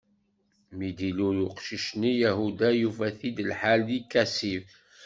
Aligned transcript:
Mi 0.77 0.89
d-ilul 0.97 1.37
uqcic-nni, 1.47 2.11
Yahuda 2.21 2.67
yufa-t-id 2.79 3.37
lḥal 3.51 3.79
di 3.87 3.99
Kazib. 4.11 4.63